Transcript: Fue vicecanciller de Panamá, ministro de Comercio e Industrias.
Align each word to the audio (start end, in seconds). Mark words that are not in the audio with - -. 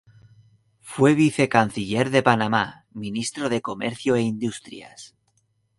Fue 0.79 1.13
vicecanciller 1.13 2.09
de 2.09 2.23
Panamá, 2.23 2.87
ministro 2.89 3.49
de 3.49 3.61
Comercio 3.61 4.15
e 4.15 4.21
Industrias. 4.21 5.13